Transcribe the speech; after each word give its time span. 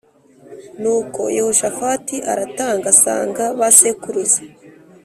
Nuko 0.81 1.21
Yehoshafati 1.37 2.15
aratanga 2.31 2.85
asanga 2.93 3.43
ba 3.59 3.67
sekuruza 3.77 4.41